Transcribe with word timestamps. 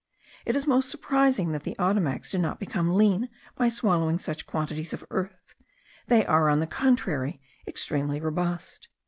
It 0.47 0.55
is 0.55 0.65
most 0.65 0.89
surprising 0.89 1.51
that 1.51 1.61
the 1.61 1.75
Ottomacs 1.77 2.31
do 2.31 2.39
not 2.39 2.59
become 2.59 2.95
lean 2.95 3.29
by 3.55 3.69
swallowing 3.69 4.17
such 4.17 4.47
quantities 4.47 4.93
of 4.93 5.05
earth: 5.11 5.53
they 6.07 6.25
are, 6.25 6.49
on 6.49 6.59
the 6.59 6.65
contrary, 6.65 7.39
extremely 7.67 8.19
robust. 8.19 8.87